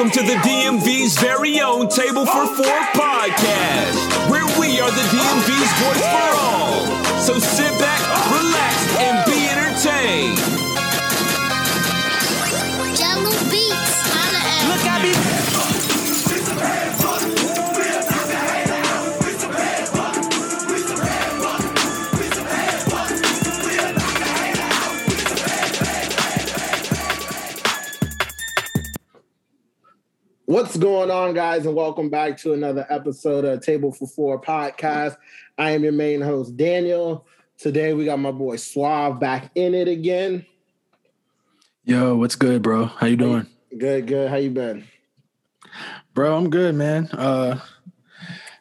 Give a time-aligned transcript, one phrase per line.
[0.00, 3.49] Welcome to the DMV's very own Table for Four podcast,
[31.10, 35.16] going on, guys, and welcome back to another episode of Table for Four podcast.
[35.58, 37.26] I am your main host, Daniel.
[37.58, 40.46] Today we got my boy Suave back in it again.
[41.82, 42.84] Yo, what's good, bro?
[42.84, 43.48] How you doing?
[43.76, 44.30] Good, good.
[44.30, 44.84] How you been?
[46.14, 47.06] Bro, I'm good, man.
[47.12, 47.58] Uh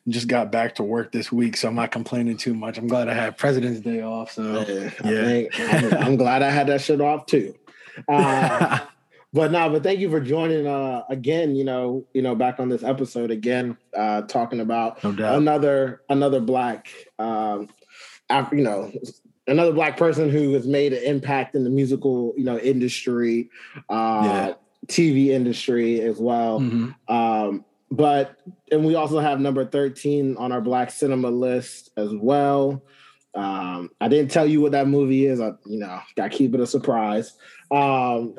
[0.08, 2.80] just got back to work this week, so I'm not complaining too much.
[2.80, 4.32] I'm glad I had President's Day off.
[4.32, 5.24] So Yeah, I yeah.
[5.26, 5.60] think-
[5.94, 7.54] I'm, I'm glad I had that shit off too.
[8.08, 8.80] Uh,
[9.34, 12.70] but no, but thank you for joining uh again, you know, you know, back on
[12.70, 16.88] this episode again, uh talking about no another another black
[17.20, 17.68] um
[18.30, 18.92] af- you know
[19.48, 23.50] another black person who has made an impact in the musical you know industry
[23.90, 24.54] uh Yeah.
[24.88, 26.96] tv industry as well Mhm.
[27.08, 28.38] um but
[28.72, 32.84] and we also have number 13 on our black cinema list as well
[33.36, 36.60] um i didn't tell you what that movie is i you know gotta keep it
[36.60, 37.38] a surprise
[37.72, 38.34] um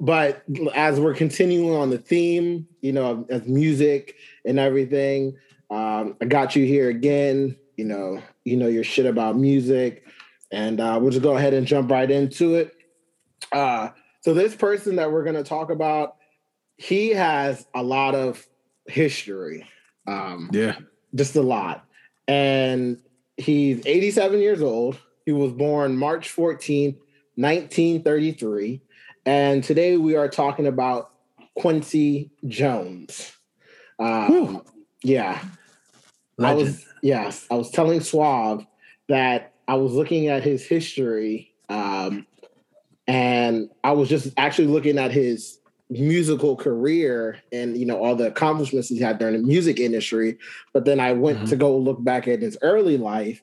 [0.00, 0.42] but
[0.74, 5.36] as we're continuing on the theme, you know, of music and everything,
[5.70, 7.56] um, I got you here again.
[7.76, 10.04] You know, you know your shit about music,
[10.52, 12.74] and uh, we'll just go ahead and jump right into it.
[13.52, 13.90] Uh,
[14.20, 16.16] so this person that we're going to talk about,
[16.76, 18.46] he has a lot of
[18.86, 19.64] history,
[20.06, 20.76] um, Yeah.
[21.14, 21.86] just a lot,
[22.26, 22.98] and
[23.38, 24.98] he's 87 years old.
[25.24, 26.96] He was born March 14,
[27.36, 28.82] 1933.
[29.24, 31.10] And today we are talking about
[31.54, 33.32] Quincy Jones.
[33.98, 34.62] Um,
[35.02, 35.40] yeah.
[36.40, 38.64] I was yes, I was telling Suave
[39.08, 42.26] that I was looking at his history, um,
[43.06, 45.58] and I was just actually looking at his
[45.90, 50.38] musical career and you know all the accomplishments he had during the music industry.
[50.72, 51.48] But then I went Mhm.
[51.50, 53.42] to go look back at his early life,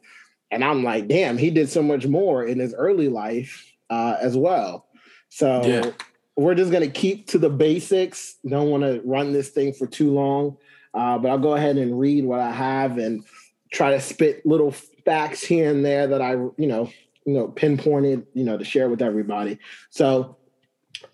[0.51, 4.35] and I'm like, damn, he did so much more in his early life uh, as
[4.37, 4.87] well.
[5.29, 5.91] So Yeah.
[6.37, 8.37] we're just gonna keep to the basics.
[8.47, 10.57] Don't want to run this thing for too long.
[10.93, 13.23] Uh, but I'll go ahead and read what I have and
[13.71, 14.71] try to spit little
[15.05, 16.89] facts here and there that I, you know,
[17.25, 19.59] you know, pinpointed, you know, to share with everybody.
[19.89, 20.37] So,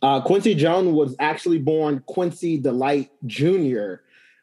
[0.01, 3.95] uh, Quincy Jones was actually born Quincy Delight Jr.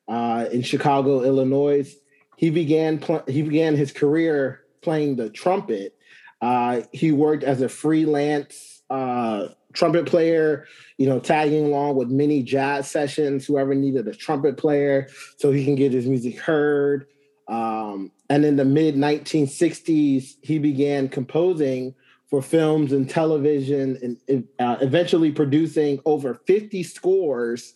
[0.07, 1.95] Uh, in Chicago, Illinois.
[2.37, 5.97] He began pl- he began his career playing the trumpet.
[6.41, 10.67] Uh, he worked as a freelance uh, trumpet player
[10.99, 15.65] you know, tagging along with many jazz sessions, whoever needed a trumpet player so he
[15.65, 17.07] can get his music heard.
[17.47, 21.95] Um, and in the mid 1960s, he began composing
[22.29, 27.75] for films and television and uh, eventually producing over 50 scores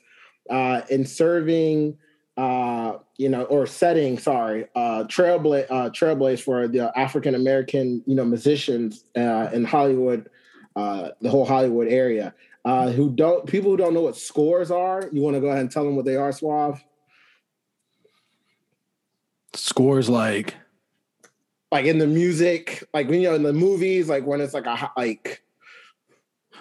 [0.50, 1.96] uh, and serving,
[2.36, 8.14] uh, you know, or setting, sorry, uh, trailblaze, uh, trailblaze for the African American, you
[8.14, 10.28] know, musicians uh, in Hollywood,
[10.76, 15.08] uh, the whole Hollywood area who don't people who don't know what scores are.
[15.12, 16.82] You want to go ahead and tell them what they are, Suave?
[19.54, 20.56] Scores like
[21.72, 24.66] Like in the music, like when you know in the movies, like when it's like
[24.66, 25.42] a like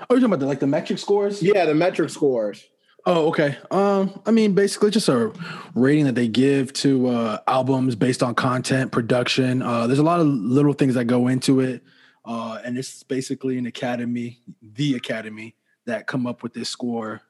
[0.09, 1.43] Oh, you're talking about the, like the metric scores?
[1.43, 2.65] yeah, the metric scores.
[3.05, 3.57] Oh, okay.
[3.71, 5.31] Um, I mean, basically just a
[5.75, 9.61] rating that they give to uh albums based on content, production.
[9.61, 11.83] Uh there's a lot of little things that go into it.
[12.23, 15.55] Uh and it's basically an academy, the academy
[15.87, 17.21] that come up with this score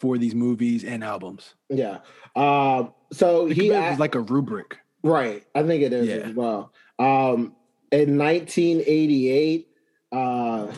[0.00, 1.54] for these movies and albums.
[1.68, 1.98] Yeah.
[2.34, 2.94] Um.
[3.12, 4.78] So he of it act- as like a rubric.
[5.02, 5.44] Right.
[5.54, 6.14] I think it is Yeah.
[6.16, 6.72] as well.
[6.98, 7.54] Um,
[7.90, 9.68] in 1988,
[10.12, 10.68] uh,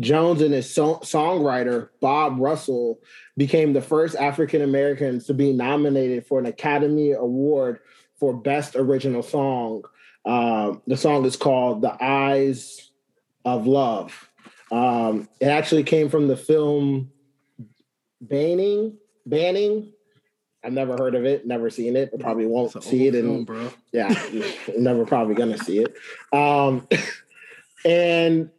[0.00, 3.00] Jones and his so- songwriter, Bob Russell,
[3.36, 7.80] became the first African Americans to be nominated for an Academy Award
[8.14, 9.82] for Best Original Song.
[10.24, 12.90] Um, the song is called The Eyes
[13.44, 14.30] of Love.
[14.70, 17.10] Um, it actually came from the film
[18.20, 18.96] Banning.
[19.26, 19.92] Banning.
[20.64, 22.10] I've never heard of it, never seen it.
[22.14, 23.70] I probably won't see it film, bro.
[23.92, 24.14] yeah,
[24.78, 25.94] never probably gonna see it.
[26.32, 26.86] Um,
[27.84, 28.50] and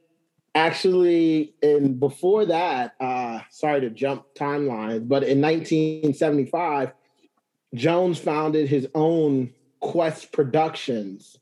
[0.54, 6.92] actually, and before that, uh, sorry to jump timelines, but in 1975,
[7.74, 11.38] Jones founded his own Qwest Productions,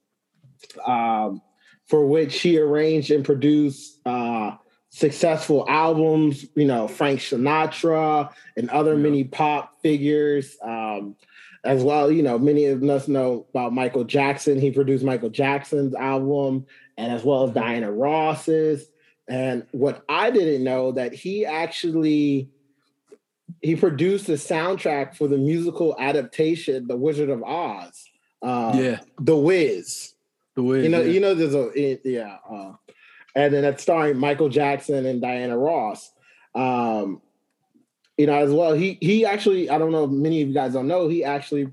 [0.85, 1.41] um,
[1.87, 4.55] for which he arranged and produced uh,
[4.91, 8.97] successful albums, you know, Frank Sinatra and other Yeah.
[8.99, 10.57] many pop figures.
[10.61, 11.15] Um,
[11.63, 14.59] as well, you know, many of us know about Michael Jackson.
[14.59, 16.65] He produced Michael Jackson's album,
[16.97, 18.89] and as well as Diana Ross's.
[19.27, 22.49] And what I didn't know that he actually
[23.61, 28.05] he produced the soundtrack for the musical adaptation, The Wizard of Oz.
[28.41, 30.13] Uh, yeah, The Wiz.
[30.55, 31.11] the way You know, yeah.
[31.11, 32.73] you know, there's a yeah, uh,
[33.35, 36.11] and then that's starring Michael Jackson and Diana Ross.
[36.55, 37.21] Um,
[38.17, 38.73] you know, as well.
[38.73, 41.71] He he actually, I don't know, if many of you guys don't know, he actually,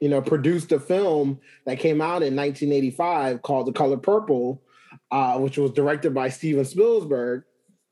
[0.00, 4.62] you know, produced a film that came out in 1985 called The Color Purple,
[5.10, 7.44] uh, which was directed by Steven Spielberg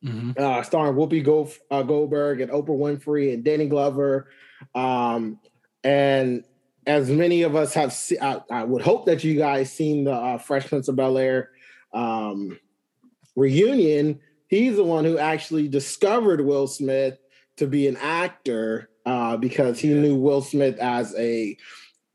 [0.04, 0.36] Mhm.
[0.38, 4.28] uh, starring Whoopi Gold, uh, Goldberg and Oprah Winfrey and Danny Glover.
[4.74, 5.38] Um,
[5.84, 6.44] and
[6.88, 10.12] as many of us have, se- I, I would hope that you guys seen the
[10.12, 11.50] uh, Fresh Prince of Bel Air
[11.94, 12.58] um,
[13.36, 14.20] reunion.
[14.48, 17.18] He's the one who actually discovered Will Smith
[17.56, 21.56] to be an actor uh, because he knew Will Smith as a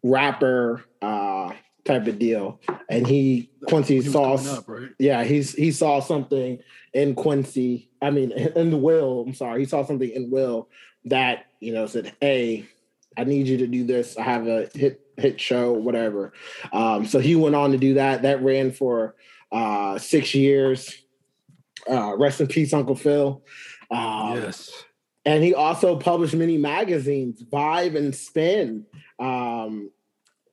[0.03, 1.51] rapper uh,
[1.85, 2.59] type of deal,
[2.89, 4.89] and he Quincy He saw up, right?
[4.99, 6.59] yeah, he's he saw something
[6.93, 7.89] in Quincy.
[8.01, 9.23] I mean, in Will.
[9.25, 10.69] I'm sorry, he saw something in Will
[11.05, 12.67] that you know said, "Hey,
[13.17, 14.17] I need you to do this.
[14.17, 16.33] I have a hit hit show, whatever."
[16.71, 18.21] Um, so he went on to do that.
[18.21, 19.15] That ran for
[19.51, 20.93] uh, six years.
[21.89, 23.43] Uh, rest in peace, Uncle Phil.
[23.89, 24.71] Um, yes.
[25.25, 28.85] and he also published many magazines, Vibe and Spin.
[29.19, 29.91] Um,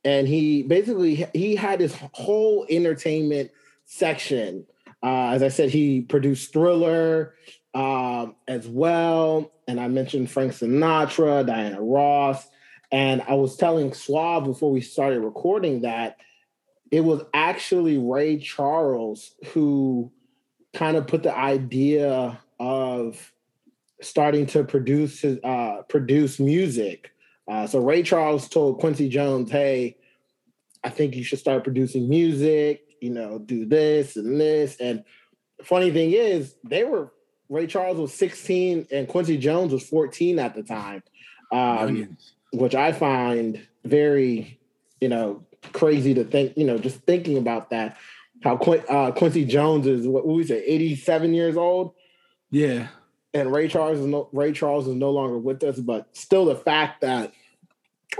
[0.05, 3.51] and he basically he had his whole entertainment
[3.87, 4.67] section.
[5.03, 7.35] Uh, as I said, he produced Thriller
[7.75, 12.47] um, as well, and I mentioned Frank Sinatra, Diana Ross,
[12.93, 16.17] and I was telling Suave before we started recording that
[16.91, 20.13] it was actually Ray Charles who
[20.75, 23.33] kind of put the idea of
[24.01, 27.13] starting to produce his uh, produce music.
[27.49, 29.97] Uh, so Ray Charles told Quincy Jones, "Hey,
[30.83, 32.83] I think you should start producing music.
[33.01, 35.05] You know, do this and this." And
[35.63, 37.13] funny thing is, they were
[37.49, 41.03] Ray Charles was 16 and Quincy Jones was 14 at the time,
[41.53, 42.17] um,
[42.53, 44.59] which I find very,
[45.01, 46.57] you know, crazy to think.
[46.57, 47.97] You know, just thinking about that.
[48.45, 51.95] How Quin- uh, Quincy Jones is what we say, 87 years old
[52.51, 52.89] yeah.
[53.33, 56.55] and Ray Charles is no Ray Charles is no longer with us, but still the
[56.55, 57.33] fact that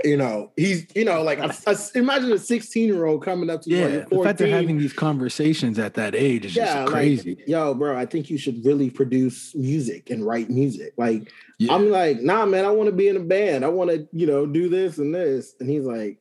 [0.03, 3.61] you know he's you know like a- a- imagine a 16 year old coming up
[3.61, 3.83] to you, Yeah.
[3.85, 6.87] like, you're The fact they're having these conversations at that age is yeah, just like,
[6.87, 7.37] crazy.
[7.47, 10.93] yo, bro, I think you should really produce music and write music.
[10.97, 11.73] Like yeah.
[11.73, 13.63] I'm like, nah, man, I want to be in a band.
[13.63, 15.53] I want to, you know, do this and this.
[15.61, 16.17] And he's like,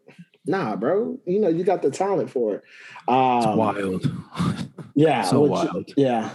[0.46, 2.62] nah, bro, you know, you got the talent for it.
[3.08, 4.12] Um, it's wild.
[4.96, 5.90] Yeah, So which- wild.
[5.96, 6.30] Yeah,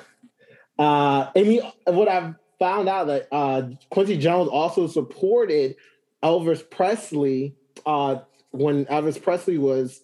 [0.78, 5.76] uh, and he, what I've found out that uh, Quincy Jones also supported
[6.24, 8.18] Elvis Presley uh,
[8.52, 10.02] when Elvis Presley was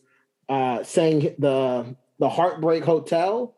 [0.47, 3.53] uh, saying the the Heartbreak Hotel,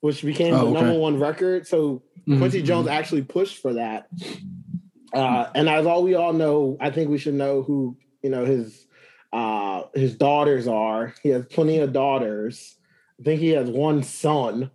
[0.00, 0.72] which became Oh, the okay.
[0.80, 1.66] number one record.
[1.66, 4.08] So Quincy Mhm, Jones actually pushed for that.
[5.12, 8.44] Uh, and as all we all know, I think we should know who you know
[8.46, 8.86] his
[9.32, 11.14] uh, his daughters are.
[11.22, 12.76] He has plenty of daughters.
[13.20, 14.70] I think he has one son,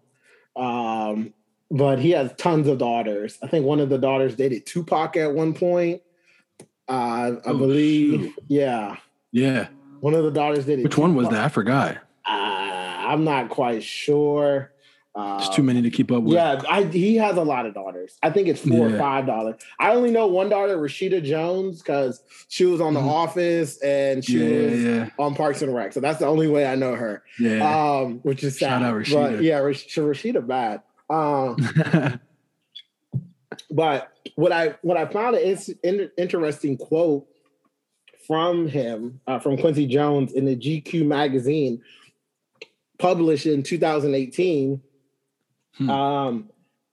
[0.55, 1.33] um,
[1.71, 3.37] but he has tons of daughters.
[3.41, 6.01] I think one of the daughters dated Tupac at one point.
[6.89, 8.33] Uh, I Oh, believe, shoot.
[8.49, 8.97] yeah,
[9.31, 9.67] Yeah.
[10.01, 10.83] one of the daughters dated.
[10.83, 11.45] Which one was that?
[11.45, 11.97] I forgot.
[12.25, 14.72] Uh, I'm not quite sure.
[15.15, 16.33] Uh, It's too many to keep up with.
[16.33, 18.17] yeah, I, he has a lot of daughters.
[18.23, 19.61] I think it's four or five dollars.
[19.79, 23.07] I only know one daughter, Rashida Jones, because she was on The Mhm.
[23.09, 25.93] Office and she Yeah, was yeah, on Parks and Rec.
[25.93, 27.21] So that's the only way I know her.
[27.39, 27.61] yeah.
[28.01, 28.81] Um, which is sad.
[28.81, 29.31] Shout out Rashida.
[29.37, 30.81] But yeah, Rash- Rashida bad.
[31.11, 31.57] Um,
[33.69, 37.27] but what I what I found an in- interesting quote
[38.27, 41.81] from him uh, from Quincy Jones in the GQ magazine
[42.97, 44.81] published in 2018.
[45.77, 45.89] Hmm.
[45.89, 46.49] Um,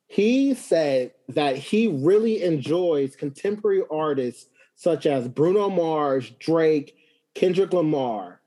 [0.06, 6.96] he said that he really enjoys contemporary artists such as Bruno Mars, Drake,
[7.34, 8.40] Kendrick Lamar,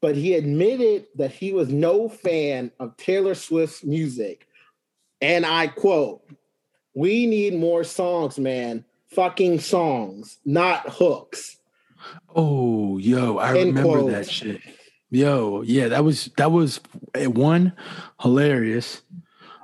[0.00, 4.46] but he admitted that he was no fan of Taylor Swift's music.
[5.20, 6.22] And I quote,
[6.94, 8.84] We need more songs, man.
[9.08, 11.56] Fucking songs, not hooks.
[12.36, 14.10] oh, yo, I End remember quote.
[14.12, 14.60] that shit.
[15.10, 16.80] Yo, yeah, that was that was
[17.14, 17.72] eh, one
[18.20, 19.00] hilarious.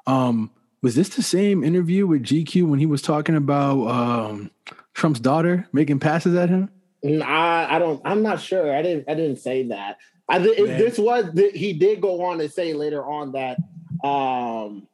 [0.06, 0.50] Um,
[0.82, 4.50] was this the same interview with GQ when he was talking about um
[4.92, 6.68] Trump's daughter making passes at him?
[7.04, 8.00] I, I don't.
[8.04, 8.74] I'm not sure.
[8.74, 9.08] I didn't.
[9.08, 9.98] I didn't say that.
[10.28, 11.26] I thi- if this was.
[11.34, 13.58] th- He did go on to say later on that.
[14.06, 14.86] Um,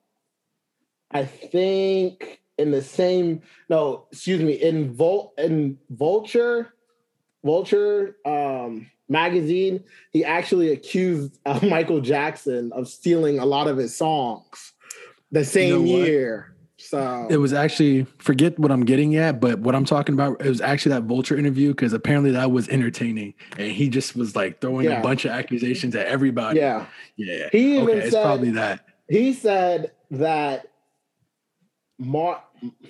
[1.10, 6.72] I think in the same no, excuse me, in Vol in Vulture,
[7.44, 13.96] Vulture um magazine, he actually accused uh, Michael Jackson of stealing a lot of his
[13.96, 14.69] songs
[15.32, 16.46] the same know year.
[16.82, 20.48] So It was actually forget what I'm getting at, but what I'm talking about it
[20.48, 24.60] was actually that Vulture interview because apparently that was entertaining, and he just was like
[24.62, 25.00] throwing Yeah.
[25.00, 26.58] a bunch of accusations at everybody.
[26.58, 26.86] yeah.
[27.16, 27.48] yeah.
[27.52, 28.86] He even okay, it's probably that.
[29.10, 30.68] he said that
[31.98, 32.42] Mar-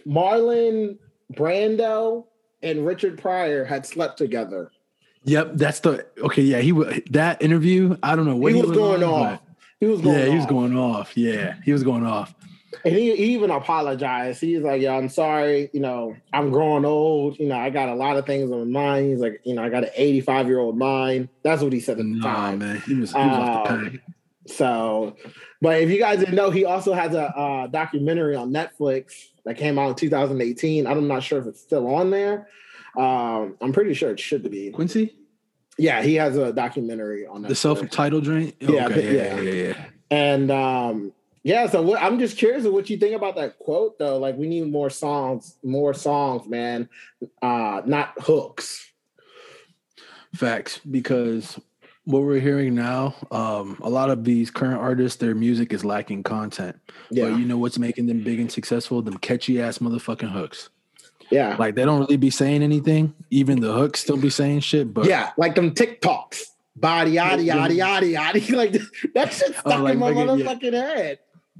[0.06, 0.98] Marlon
[1.34, 2.26] Brando
[2.62, 4.70] and Richard Pryor had slept together.
[5.24, 6.42] Yep, that's the okay.
[6.42, 7.96] Yeah, he was that interview.
[8.02, 9.38] I don't know what he was going on,
[9.80, 11.16] He was going Yeah, he was going off.
[11.16, 12.34] Yeah, he was going off.
[12.84, 14.40] And he, he even apologized.
[14.40, 15.70] He's like, "Yo, I'm sorry.
[15.72, 17.38] You know, I'm growing old.
[17.38, 19.64] You know, I got a lot of things on my mind." He's like, "You know,
[19.64, 22.58] I got an 85 year old mind." That's what he said at the Nah, time.
[22.60, 24.00] man, he was, he was off the Um, pack.
[24.46, 25.16] So,
[25.60, 29.12] but if you guys didn't know, he also has a uh, documentary on Netflix
[29.44, 30.86] that came out in 2018.
[30.86, 32.48] I'm not sure if it's still on there.
[32.96, 34.70] Um, I'm pretty sure it should be.
[34.70, 35.14] Quincy,
[35.80, 38.54] Yeah, he has a documentary on the self-titled joint.
[38.60, 39.36] Yeah, okay, yeah.
[39.36, 39.84] yeah, yeah, yeah.
[40.10, 43.98] And um, yeah, so what, I'm just curious of what you think about that quote,
[43.98, 44.18] though.
[44.18, 46.88] Like, we need more songs, more songs, man.
[47.40, 48.92] Uh, not hooks.
[50.34, 51.58] Facts, because
[52.04, 56.24] what we're hearing now, um, a lot of these current artists, their music is lacking
[56.24, 56.78] content.
[57.10, 59.00] Yeah, But you know what's making them big and successful?
[59.00, 60.68] Them catchy ass motherfucking hooks.
[61.30, 63.14] Yeah, Like they don't really be saying anything.
[63.30, 64.92] Even the hooks still be saying shit.
[64.92, 65.30] But yeah.
[65.36, 66.42] Like them TikToks,
[66.76, 67.56] body yada Yeah.
[67.56, 68.40] yada yada yada.
[68.56, 68.72] Like
[69.14, 70.44] that shit stuck Oh, like in my Megan, yeah.
[70.46, 71.18] motherfucking head.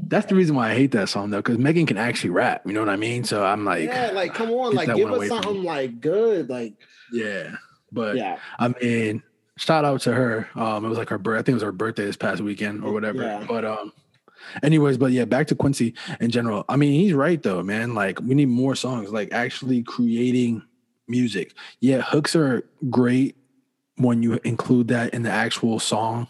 [0.09, 2.63] that's the reason why I hate that song though, because Megan can actually rap.
[2.67, 3.25] You know what I mean?
[3.25, 6.75] So I'm like, yeah, like come on, like give us something like good, like
[7.13, 7.55] yeah.
[7.93, 9.23] But yeah, I mean,
[9.57, 10.49] shout out to her.
[10.55, 11.39] Um, it was like her birth.
[11.41, 13.23] I think it was her birthday this past weekend or whatever.
[13.23, 13.45] Yeah.
[13.49, 13.93] But um,
[14.63, 16.65] anyways, but yeah, back to Quincy in general.
[16.69, 17.95] I mean, he's right though, man.
[17.95, 20.63] Like we need more songs, like actually creating
[21.09, 21.55] music.
[21.81, 23.37] Yeah, hooks are great
[23.97, 26.29] when you include that in the actual song,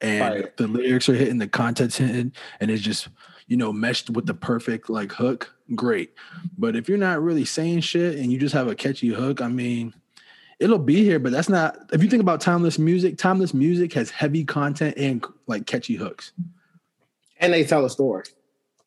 [0.00, 0.56] and Right.
[0.56, 3.08] the lyrics are hitting, the content's hitting, and it's just
[3.46, 5.54] you know meshed with the perfect like hook.
[5.74, 6.12] Great,
[6.58, 9.48] but if you're not really saying shit and you just have a catchy hook, I
[9.48, 9.94] mean
[10.62, 11.76] it'll be here, but that's not.
[11.92, 16.32] If you think about timeless music, timeless music has heavy content and like catchy hooks,
[17.42, 18.24] and they tell a story.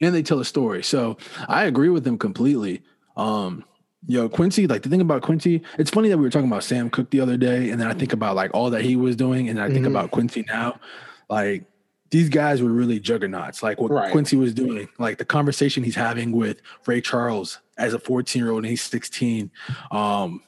[0.01, 0.83] and they tell a story.
[0.83, 2.81] So I agree with them completely.
[3.15, 3.63] Um,
[4.07, 6.89] yo, Quincy, like the thing about Quincy, it's funny that we were talking about Sam
[6.89, 9.47] Cooke the other day, and then I think about like all that he was doing,
[9.49, 9.89] and I think Mhm.
[9.91, 10.79] about Quincy now,
[11.29, 11.65] like.
[12.11, 13.63] These guys were really juggernauts.
[13.63, 14.11] Like what Right.
[14.11, 18.51] Quincy was doing, like the conversation he's having with Ray Charles as a 14 year
[18.51, 19.49] old and he's 16.
[19.91, 20.41] Um,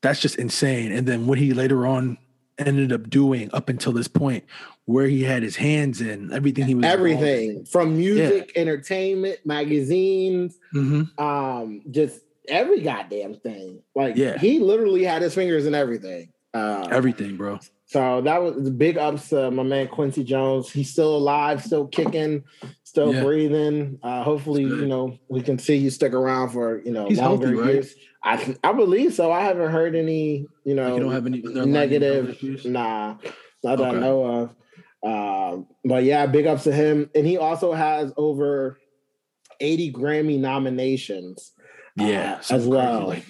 [0.00, 0.90] that's just insane.
[0.90, 2.16] And then what he later on
[2.58, 4.42] ended up doing up until this point,
[4.90, 11.02] where he had his hands in everything he was Everything from music, entertainment, magazines, hmm
[11.18, 13.82] um, just every goddamn thing.
[13.94, 14.38] Like Yeah.
[14.38, 16.32] he literally had his fingers in everything.
[16.52, 17.60] Uh, Everything, bro.
[17.86, 20.68] so that was big ups to my man Quincy Jones.
[20.70, 22.42] He's still alive, still kicking,
[22.82, 23.22] still Yeah.
[23.22, 23.98] breathing.
[24.02, 27.46] Uh, hopefully, you know, we can see you stick around for you know He's longer
[27.46, 27.74] healthy, right?
[27.74, 27.94] years.
[28.24, 29.30] I I believe so.
[29.30, 32.36] I haven't heard any you know you don't have any negative.
[32.64, 33.16] Nah,
[33.62, 34.54] not that I know of.
[35.02, 37.10] Um, but yeah, big ups to him.
[37.14, 38.78] And he also has over
[39.60, 41.52] 80 Grammy nominations.
[41.96, 43.08] Yeah, uh, as well.
[43.08, 43.24] like.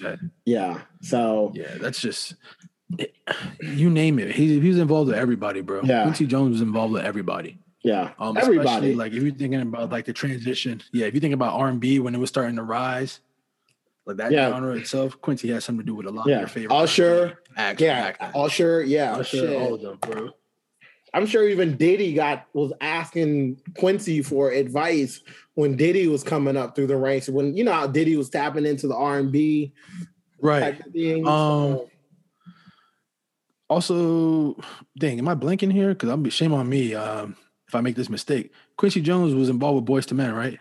[0.45, 0.81] Yeah.
[1.01, 2.35] So Yeah, that's just
[2.97, 3.15] it-
[3.61, 4.31] you name it.
[4.35, 5.81] He, he was involved with everybody, bro.
[5.83, 6.03] Yeah.
[6.03, 7.57] Quincy Jones was involved with everybody.
[7.83, 8.93] yeah, Um, everybody.
[8.95, 11.07] Like if you're thinking about like the transition, yeah.
[11.07, 13.19] If you think about R and B when it was starting to rise,
[14.05, 14.49] like that Yeah.
[14.49, 16.35] genre itself, Quincy has something to do with a lot Yeah.
[16.35, 16.75] of your favorite.
[16.75, 18.31] Usher, acts, yeah, then.
[18.35, 20.29] Usher, yeah, Usher, all of them, bro.
[21.13, 25.21] I'm sure even Diddy got was asking Quincy for advice
[25.55, 27.27] when Diddy was coming up through the ranks.
[27.27, 29.73] When you know how Diddy was tapping into the R and B
[30.41, 30.81] Right.
[30.93, 31.27] thing.
[31.27, 31.89] Um, so-
[33.69, 34.57] Also,
[34.99, 35.89] dang, am I blanking here?
[35.89, 37.35] Because I'm shame on me um,
[37.67, 38.51] if I make this mistake.
[38.77, 40.59] Quincy Jones was involved with Boyz II Men, right?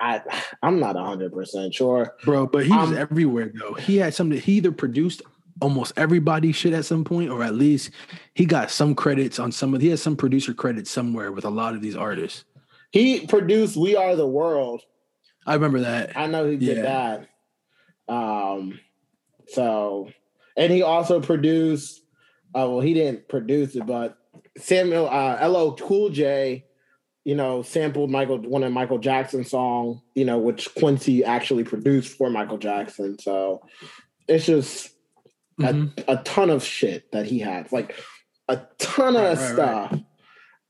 [0.00, 0.20] I
[0.62, 2.14] I'm not hundred percent sure.
[2.24, 2.46] bro.
[2.46, 3.74] But he was Um, everywhere though.
[3.74, 4.38] He had something.
[4.40, 5.22] He either produced
[5.60, 7.90] almost everybody's shit at some point, or at least
[8.34, 9.80] he got some credits on some of.
[9.80, 12.44] He has some producer credits somewhere with a lot of these artists.
[12.90, 14.82] He produced "We Are the World."
[15.46, 16.16] I remember that.
[16.16, 17.18] I know he did Yeah.
[18.08, 18.12] that.
[18.14, 18.80] Um,
[19.48, 20.08] so,
[20.56, 22.00] and he also produced.
[22.56, 24.16] Uh, well, he didn't produce it, but
[24.56, 26.64] Samuel uh, LL Cool J,
[27.24, 32.16] you know, sampled Michael one of Michael Jackson's song, you know, which Quincy actually produced
[32.16, 33.18] for Michael Jackson.
[33.18, 33.62] So
[34.28, 34.90] it's just
[35.58, 35.98] Mhm.
[36.08, 37.94] a, a ton of shit that he had, like
[38.48, 39.90] a ton of Right, right, right.
[39.90, 40.00] stuff,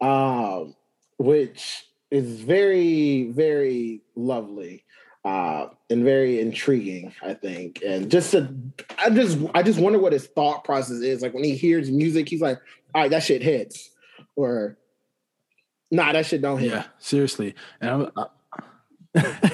[0.00, 0.74] um,
[1.18, 4.84] which is very very lovely
[5.24, 7.14] uh, and very intriguing.
[7.22, 8.54] I think, and just to,
[8.98, 11.22] I just I just wonder what his thought process is.
[11.22, 12.60] Like when he hears music, he's like,
[12.94, 13.90] "All right, that shit hits,"
[14.36, 14.76] or
[15.90, 17.54] "Nah, that shit don't hit." Yeah, seriously.
[17.80, 19.50] And I'm, I,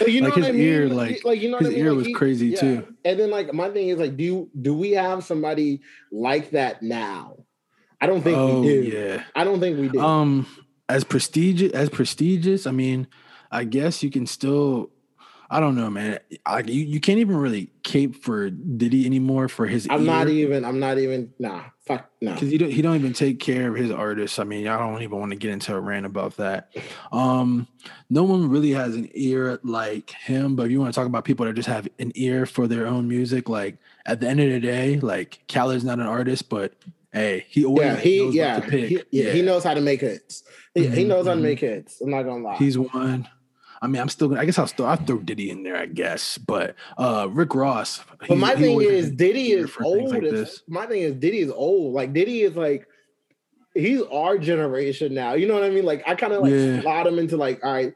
[0.00, 0.60] Like, you know Like, his I mean?
[0.62, 1.78] ear, like, like, you know his I mean?
[1.80, 2.60] ear Like, was he- crazy, yeah.
[2.60, 2.94] too.
[3.04, 5.80] And then like my thing is like, do you, do we have somebody
[6.12, 7.36] like that now?
[8.00, 8.82] I don't think oh we do.
[8.96, 9.24] yeah.
[9.34, 10.00] I don't think we do.
[10.00, 10.46] Um,
[10.88, 13.08] as prestigious as prestigious, I mean,
[13.50, 14.90] I guess you can still.
[15.50, 16.18] I don't know, man.
[16.44, 19.86] I, you, you can't even really cape for Diddy anymore for his.
[19.90, 20.64] I'm not even.
[20.64, 21.32] I'm not even.
[21.38, 21.62] Nah.
[21.86, 22.10] Fuck.
[22.20, 22.34] No.
[22.34, 24.38] because he don't he don't even take care of his artists.
[24.38, 26.76] I mean, I don't even want to get into a rant about that.
[27.12, 27.66] Um,
[28.10, 30.54] no one really has an ear like him.
[30.54, 32.86] But if you want to talk about people that just have an ear for their
[32.86, 36.74] own music, like at the end of the day, like Khaled's not an artist, but
[37.12, 37.96] hey, he always Yeah.
[37.96, 38.18] He.
[38.20, 38.54] knows Yeah.
[38.56, 38.88] what to pick.
[38.90, 39.30] He, yeah.
[39.32, 40.42] He knows how to make hits.
[40.74, 41.44] He, he Mhm, knows how to mhm.
[41.44, 42.02] make hits.
[42.02, 42.56] I'm not gonna lie.
[42.56, 43.26] He's one.
[43.80, 44.28] I mean, I'm still.
[44.28, 44.86] gonna I guess I'll still.
[44.86, 45.76] I'll throw Diddy in there.
[45.76, 48.00] I guess, but uh Rick Ross.
[48.20, 50.10] But he- my he thing is, Diddy is old.
[50.10, 51.94] like as- my thing is, Diddy is old.
[51.94, 52.86] Like Diddy is like,
[53.74, 55.34] he's our generation now.
[55.34, 55.84] You know what I mean?
[55.84, 56.80] Like I kind of like Yeah.
[56.82, 57.94] slot him into like, all right.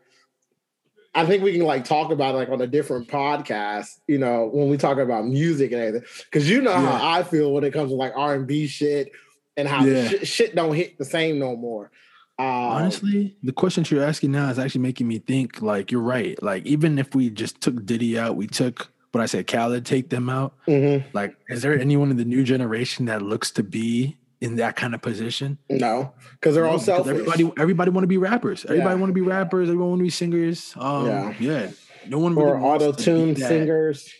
[1.15, 3.99] I think we can like talk about it, like on a different podcast.
[4.07, 6.97] You know, when we talk about music and everything, because you know Yeah.
[6.99, 9.11] how I feel when it comes to like R and B shit
[9.57, 10.09] and how Yeah.
[10.09, 11.91] shit, shit don't hit the same no more.
[12.39, 15.61] Um, Honestly, the questions you're asking now is actually making me think.
[15.63, 16.41] Like you're right.
[16.43, 20.09] Like even if we just took Diddy out, we took what I said, Khaled, take
[20.09, 20.55] them out.
[20.67, 21.05] mhm.
[21.13, 24.95] Like, is there anyone in the new generation that looks to be in that kind
[24.95, 25.59] of position?
[25.69, 27.11] no, because they're No, all selfish.
[27.11, 28.65] Everybody, everybody want to be rappers.
[28.65, 29.01] Everybody Yeah.
[29.01, 29.69] want to be rappers.
[29.69, 30.73] Everyone want to be singers.
[30.79, 31.35] Um, Yeah.
[31.39, 31.71] yeah.
[32.09, 34.13] No one really or auto to be tune singers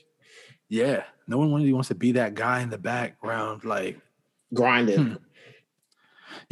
[0.69, 3.65] Yeah, no one really wants to be that guy in the background.
[3.65, 3.99] Like,
[4.55, 4.99] grinding.
[5.07, 5.15] Hmm.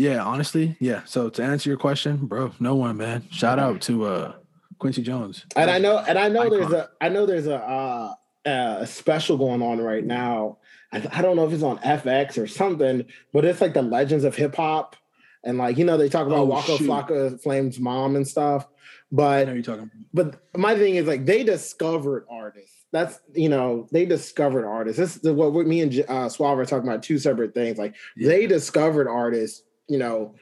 [0.01, 1.03] Yeah, honestly, yeah.
[1.05, 3.25] So to answer your question, bro, no one, man.
[3.31, 4.33] Shout out to uh
[4.79, 5.45] Quincy Jones.
[5.57, 8.15] and I know, and I know there's a, I know there's a, uh,
[8.47, 10.57] a special going on right now.
[10.91, 14.25] I, I don't know if it's on FX or something, but it's like the legends
[14.25, 14.97] of hip hop,
[15.45, 16.89] and like you know they talk about Oh, Waka shoot.
[16.89, 18.65] Flocka Flame's mom and stuff.
[18.65, 18.67] I
[19.13, 19.91] But know you're talking.
[20.15, 22.77] but my thing is like they discovered artists.
[22.93, 24.99] That's you know they discovered artists.
[24.99, 27.03] This is what me and uh, Suave are talking about.
[27.03, 27.77] Two separate things.
[27.77, 29.63] Like they discovered artists.
[29.91, 30.35] You know,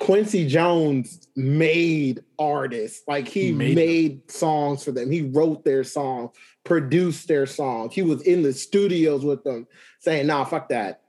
[0.00, 3.02] Quincy Jones made artists.
[3.06, 5.08] Like he, made made, songs for them.
[5.12, 6.30] He wrote their songs,
[6.64, 7.94] produced their songs.
[7.94, 9.68] He was in the studios with them,
[10.00, 11.02] saying, "Nah, fuck that.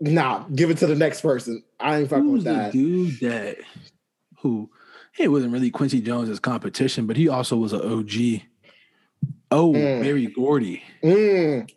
[0.00, 1.62] Nah, give it to the next person.
[1.78, 3.58] I ain't fucking Who's with the that." dude that
[4.40, 4.68] who
[5.16, 8.42] it wasn't really Quincy Jones's competition, but he also was an OG.
[9.52, 10.02] Oh, Mm.
[10.02, 10.82] Berry Gordy.
[11.04, 11.70] Mm,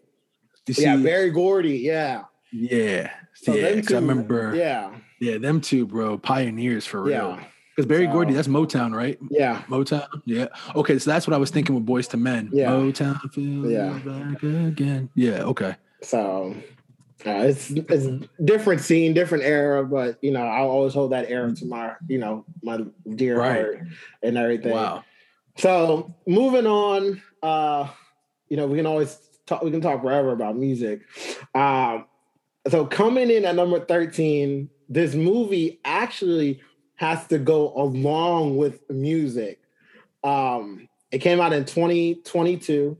[0.78, 1.78] yeah, Berry Gordy.
[1.80, 2.24] Yeah.
[2.52, 3.76] yeah, So yeah.
[3.82, 4.96] 'cause I remember, yeah.
[5.24, 5.38] Yeah.
[5.38, 7.12] them two, bro, pioneers for real.
[7.38, 7.44] Yeah.
[7.76, 9.18] Because Berry So- Gordy, that's Motown, right?
[9.32, 9.64] Yeah.
[9.68, 10.48] Motown, yeah.
[10.76, 12.50] Okay, so that's what I was thinking with Boyz II Men.
[12.54, 12.70] Yeah.
[12.72, 14.00] Motown, feel Yeah.
[14.06, 15.10] back again.
[15.16, 15.76] Yeah, okay.
[16.02, 16.56] So
[17.26, 18.08] uh, it's it's
[18.44, 22.18] different scene, different era, but you know, I'll always hold that era to my, you
[22.20, 22.80] know, my
[23.16, 23.56] dear Right.
[23.62, 23.80] heart
[24.22, 24.74] and everything.
[24.74, 25.04] Wow.
[25.58, 27.88] So moving on, uh,
[28.50, 31.02] you know, we can always talk we can talk forever about music.
[31.56, 32.06] Um,
[32.68, 36.62] so coming in at number 13, this movie actually
[36.96, 39.62] has to go along with music.
[40.24, 42.98] Um, it came out in 2022.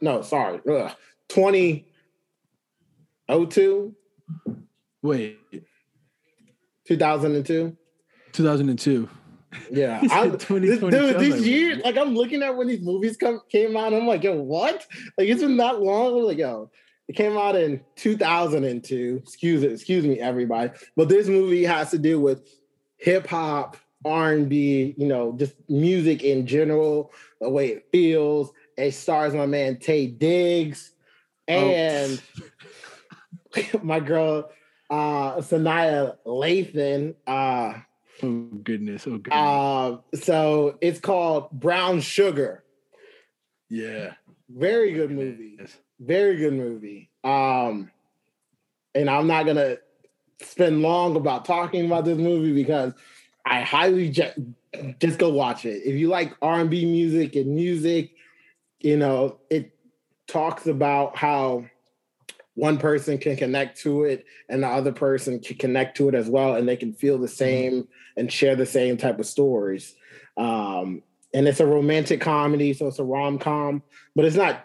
[0.00, 0.92] No, sorry, ugh,
[1.28, 3.94] 2002,
[5.02, 5.38] Wait,
[6.86, 7.76] 2002.
[8.32, 9.08] 2002.
[9.70, 13.40] Yeah, I, this, dude, these like, years, like I'm looking at when these movies come
[13.48, 14.86] came out, I'm like, yo, what?
[15.16, 16.18] Like it's been that long.
[16.18, 16.70] I'm like, yo,
[17.08, 19.20] it came out in 2002.
[19.22, 20.70] Excuse it, excuse me, everybody.
[20.96, 22.46] But this movie has to do with
[22.98, 28.52] hip hop, R and B, you know, just music in general, the way it feels.
[28.76, 30.92] It stars my man Taye Diggs
[31.50, 31.52] Oh.
[31.52, 32.22] and
[33.82, 34.50] my girl
[34.90, 37.14] uh Sanaa Lathan.
[37.26, 37.80] Uh
[38.22, 39.06] Oh goodness.
[39.06, 39.32] Oh goodness.
[39.32, 42.64] uh, so it's called Brown Sugar.
[43.70, 44.14] yeah.
[44.50, 45.56] Very good movie.
[45.58, 45.76] Yes.
[46.00, 47.10] Very good movie.
[47.24, 47.90] Um,
[48.94, 49.78] and I'm not gonna
[50.40, 52.92] spend long about talking about this movie because
[53.44, 54.54] I highly ju-
[55.00, 55.82] just go watch it.
[55.84, 58.12] If you like R&B music and music,
[58.80, 59.72] you know it
[60.28, 61.64] talks about how
[62.54, 66.28] one person can connect to it and the other person can connect to it as
[66.28, 69.94] well, and they can feel the same and share the same type of stories.
[70.36, 73.82] Um, and it's a romantic comedy, so it's a rom com,
[74.16, 74.64] but it's not.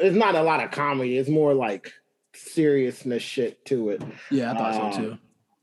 [0.00, 1.18] It's not a lot of comedy.
[1.18, 1.92] It's more like
[2.34, 4.02] seriousness shit to it.
[4.30, 5.18] Yeah, I thought Um, so too.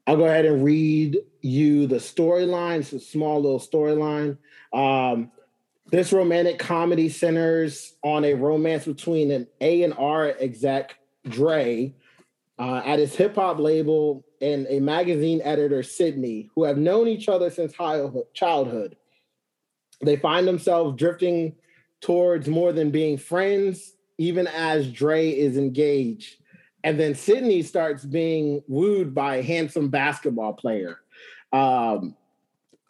[0.06, 2.80] I'll go ahead and read you the storyline.
[2.80, 4.38] It's a small little storyline.
[4.72, 5.32] Um,
[5.92, 10.96] this romantic comedy centers on a romance between an A and R exec,
[11.28, 11.94] Dre,
[12.60, 17.28] uh, at his hip hop label, and a magazine editor, Sydney, who have known each
[17.28, 18.98] other since childhood.
[20.02, 21.56] They find themselves drifting
[22.02, 26.38] towards more than being friends, even as Dre is engaged.
[26.84, 31.00] And then Sydney starts being wooed by a handsome basketball player.
[31.52, 32.16] Um,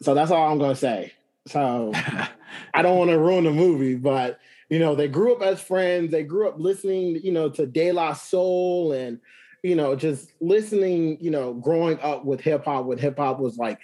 [0.02, 1.12] so that's all I'm going to say.
[1.46, 1.92] So
[2.74, 4.38] I don't want to ruin the movie, but
[4.68, 6.10] you know, they grew up as friends.
[6.10, 9.18] They grew up listening, you know, to De La Soul and,
[9.62, 13.56] you know, just listening, you know, growing up with hip hop when hip hop was
[13.56, 13.78] like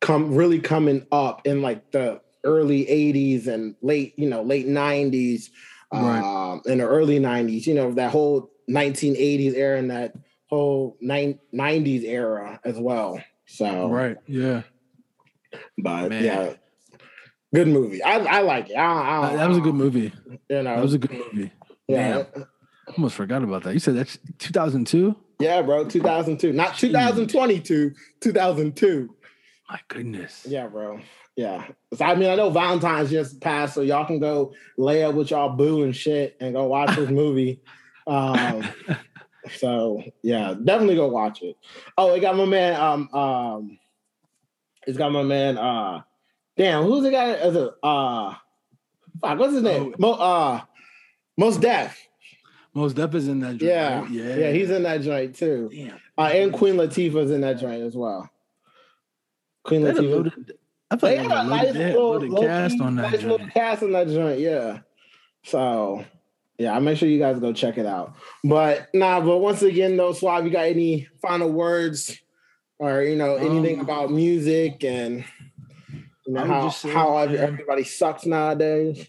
[0.00, 5.50] come really coming up in like the early 80s and late, you know, late 90s,
[5.92, 6.52] right.
[6.52, 10.14] um, in the early 90s, you know, that whole 1980s era and that
[10.46, 13.20] whole 90s era as well.
[13.46, 14.62] So right, yeah.
[15.78, 16.24] But Man.
[16.24, 16.52] yeah,
[17.54, 18.02] good movie.
[18.02, 18.74] I, I like it.
[18.74, 20.12] I, I, that was a good movie.
[20.48, 21.52] You know, that was a good movie.
[21.86, 22.46] Yeah, Man.
[22.96, 23.72] almost forgot about that.
[23.72, 25.16] You said that's 2002.
[25.40, 29.14] Yeah, bro, 2002, not 2022, 2002.
[29.68, 30.46] My goodness.
[30.48, 31.00] Yeah, bro.
[31.36, 31.66] Yeah.
[31.94, 35.30] So, I mean, I know Valentine's just passed, so y'all can go lay up with
[35.30, 37.60] y'all boo and shit and go watch this movie.
[38.08, 38.66] Um,
[39.56, 41.58] so yeah, definitely go watch it.
[41.98, 42.80] Oh, it got my man.
[42.80, 43.78] Um, um,
[44.86, 45.58] it's got my man.
[45.58, 46.00] Uh,
[46.56, 47.32] damn, who's the guy?
[47.32, 48.34] Is it uh,
[49.20, 49.92] fuck, what's his name?
[49.94, 49.94] Oh.
[49.98, 50.60] Mo, uh,
[51.36, 52.08] Mos Def.
[52.72, 53.62] Mos Def is in that joint.
[53.62, 54.10] Yeah, right?
[54.10, 54.50] yeah, yeah.
[54.52, 55.68] He's in that joint too.
[55.70, 56.00] Damn.
[56.16, 58.30] Uh, and Queen Latifah's in that joint as well.
[59.68, 60.54] Queen Latifah.
[60.90, 63.26] I thought they had a nice little, little cast on that nice joint.
[63.26, 64.40] little cast on that joint.
[64.40, 64.78] Yeah.
[65.44, 66.04] So
[66.58, 68.14] yeah, I'll make sure you guys go check it out.
[68.42, 72.18] But nah, but once again, though, Suave, you got any final words
[72.78, 75.24] or you know anything um, about music and
[76.26, 79.06] you know how, say, how everybody sucks nowadays?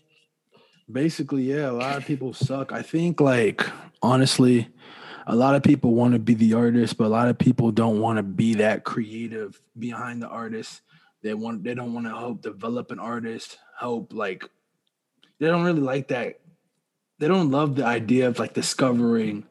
[0.91, 2.73] Basically, yeah, a lot of people suck.
[2.73, 3.65] I think like
[4.01, 4.67] honestly,
[5.29, 7.99] a lot of people want to be the artist, but a lot of people don't
[7.99, 10.81] want to be that creative behind the artist.
[11.23, 14.43] They want they don't want to help develop an artist, help like
[15.39, 16.39] they don't really like that
[17.19, 19.45] they don't love the idea of like discovering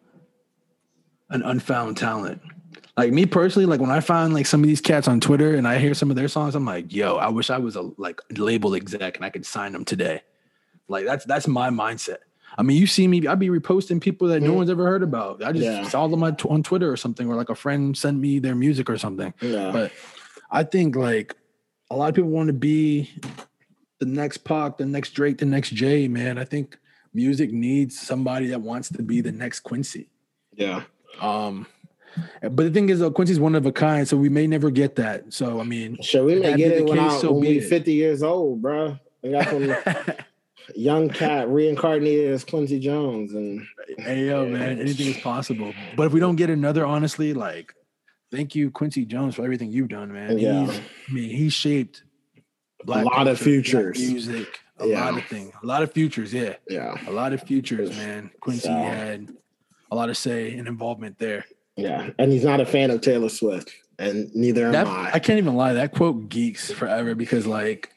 [1.30, 2.40] an unfound talent.
[2.96, 5.68] Like me personally, like when I find like some of these cats on Twitter and
[5.68, 8.20] I hear some of their songs, I'm like, yo, I wish I was a like
[8.36, 10.22] label exec and I could sign them today.
[10.88, 12.18] Like that's that's my mindset.
[12.56, 14.56] I mean, you see me, I'd be reposting people that no mm.
[14.56, 15.42] one's ever heard about.
[15.42, 15.88] I just yeah.
[15.88, 18.88] saw them on, on Twitter or something, or like a friend sent me their music
[18.90, 19.32] or something.
[19.40, 19.70] Yeah.
[19.70, 19.92] But
[20.50, 21.36] I think like
[21.90, 23.10] a lot of people want to be
[23.98, 26.38] the next Pac, the next Drake, the next Jay, man.
[26.38, 26.78] I think
[27.14, 30.08] music needs somebody that wants to be the next Quincy.
[30.54, 30.82] Yeah.
[31.20, 31.66] Um,
[32.40, 34.96] but the thing is, though, Quincy's one of a kind, so we may never get
[34.96, 35.32] that.
[35.32, 37.92] So I mean, sure, we may get it when, case, I, so when we fifty
[37.92, 38.98] years old, bro.
[40.76, 43.66] We got some young cat reincarnated as Quincy Jones, and
[43.98, 45.72] hey yo, man, anything is possible.
[45.96, 47.74] But if we don't get another, honestly, like,
[48.30, 50.38] thank you, Quincy Jones, for everything you've done, man.
[50.38, 52.04] Yeah, He's, I mean, he shaped
[52.84, 55.04] black a lot culture, of futures, music, a yeah.
[55.04, 56.32] lot of things, a lot of futures.
[56.32, 58.30] Yeah, yeah, a lot of futures, man.
[58.40, 59.28] Quincy so, had
[59.90, 61.44] a lot of say and involvement there.
[61.76, 65.12] Yeah, and he's not a fan of Taylor Swift, and neither that, am I.
[65.14, 65.74] I can't even lie.
[65.74, 67.94] That quote geeks forever because, like,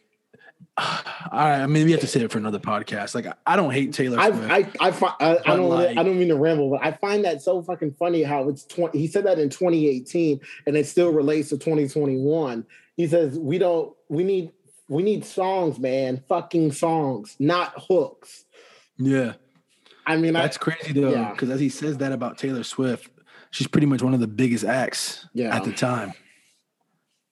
[0.77, 3.13] I mean, we have to say it for another podcast.
[3.15, 4.19] Like, I don't hate Taylor.
[4.19, 6.91] I, Swift, I, I, I, I don't, like, I don't mean to ramble, but I
[6.91, 8.99] find that so fucking funny how it's twenty.
[8.99, 12.65] He said that in 2018, and it still relates to 2021.
[12.97, 14.51] He says we don't, we need
[14.87, 16.23] we need songs, man.
[16.27, 18.45] Fucking songs, not hooks.
[18.97, 19.33] Yeah.
[20.05, 21.55] I mean, that's I, crazy though, because yeah.
[21.55, 23.09] as he says that about Taylor Swift,
[23.51, 25.55] she's pretty much one of the biggest acts yeah.
[25.55, 26.13] at the time.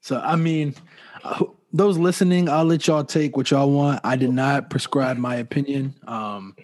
[0.02, 0.76] So, I mean,
[1.24, 4.02] uh, those listening, I'll let y'all take what y'all want.
[4.04, 5.96] I did not prescribe my opinion.
[6.08, 6.56] Um,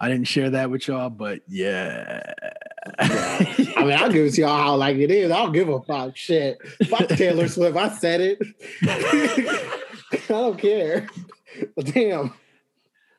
[0.00, 2.34] I didn't share that with y'all, but yeah.
[2.98, 5.30] I mean, I'll give it to y'all how like it is.
[5.30, 6.58] I'll give a fuck shit.
[6.88, 7.76] Fuck Taylor Swift.
[7.76, 8.42] I said it.
[10.12, 11.08] I don't care.
[11.76, 12.34] But damn.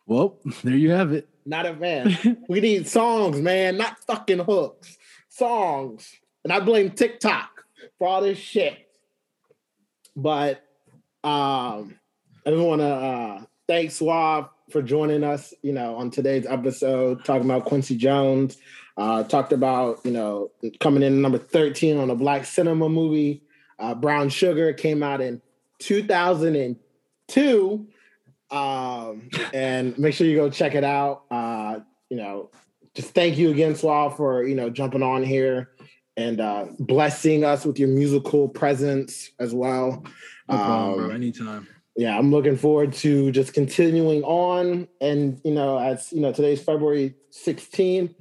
[0.06, 1.30] Well, there you have it.
[1.46, 2.46] Not a fan.
[2.50, 4.98] we need songs, man, not fucking hooks.
[5.30, 6.14] Songs.
[6.44, 7.64] And I blame TikTok
[7.98, 8.90] for all this shit.
[10.16, 10.64] But
[11.24, 11.96] um
[12.46, 17.24] I just want to uh thank Suave for joining us, you know, on today's episode,
[17.26, 18.58] talking about Quincy Jones.
[18.96, 23.42] Uh, talked about, you know, coming in number 13 on a black cinema movie.
[23.80, 25.42] Uh, Brown Sugar came out in
[25.80, 27.88] 2002.
[28.52, 31.24] Um, and make sure you go check it out.
[31.32, 32.52] Uh, you know,
[32.94, 35.72] just thank you again, Suave, for you know jumping on here
[36.18, 40.04] and uh, blessing us with your musical presence as well.
[40.50, 41.16] No problem, Um, bro.
[41.16, 41.68] Anytime.
[41.96, 44.88] yeah, I'm looking forward to just continuing on.
[45.02, 48.14] And you know, as you know, today's February 16th.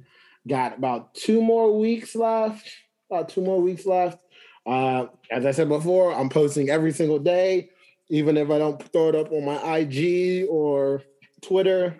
[0.47, 2.67] Got about two more weeks left.
[3.09, 4.17] About two more weeks left.
[4.65, 7.69] Uh, as I said before, I'm posting every single day,
[8.09, 11.01] even if I don't throw it up on my IG or
[11.41, 11.95] Twitter.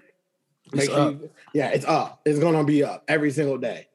[0.74, 2.22] It's you- yeah, it's up.
[2.26, 3.88] It's gonna be up every single day.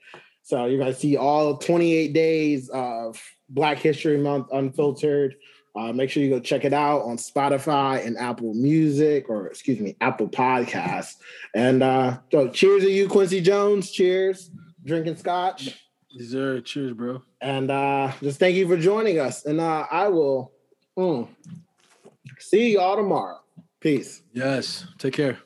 [0.48, 5.34] So you're gonna see all 28 days of Black History Month unfiltered.
[5.76, 9.78] Uh, make sure you go check it out on Spotify and Apple Music, or excuse
[9.78, 11.16] me, Apple Podcasts.
[11.54, 13.90] And uh, so cheers to you, Quincy Jones.
[13.90, 14.50] Cheers,
[14.86, 15.78] drinking scotch.
[16.12, 16.62] Yes, sir.
[16.62, 17.20] Cheers, bro.
[17.42, 19.44] And uh, just thank you for joining us.
[19.44, 20.52] And uh, I will
[20.98, 21.28] mm,
[22.38, 23.38] see you all tomorrow.
[23.80, 24.22] Peace.
[24.32, 24.86] Yes.
[24.96, 25.40] Take care.